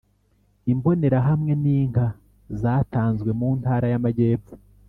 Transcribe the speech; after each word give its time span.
imbonerahamwe 0.71 1.53
n 1.61 1.63
inka 1.77 2.07
zatanzwe 2.61 3.29
mu 3.39 3.49
ntara 3.59 3.85
y 3.91 3.95
amajyepfo 3.99 4.53